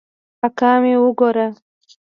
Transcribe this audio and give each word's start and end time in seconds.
اکا 0.45 0.71
مې 0.81 0.93
وګوره. 1.03 1.47